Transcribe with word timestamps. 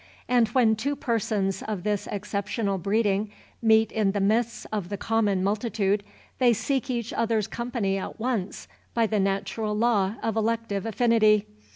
And 0.27 0.47
when 0.47 0.75
two 0.75 0.95
persons 0.95 1.61
of 1.61 1.83
this 1.83 2.07
exceptional 2.11 2.79
breeding 2.79 3.29
meet 3.61 3.91
in 3.91 4.13
the 4.13 4.19
midst 4.19 4.65
of 4.73 4.89
the 4.89 4.97
common 4.97 5.43
multitude, 5.43 6.03
they 6.39 6.53
seek 6.53 6.89
each 6.89 7.13
other's 7.13 7.45
company 7.45 7.99
at 7.99 8.19
once 8.19 8.67
by 8.95 9.05
the 9.05 9.19
natural 9.19 9.77
law 9.77 10.15
of 10.23 10.35
elective 10.35 10.87
affinity. 10.87 11.45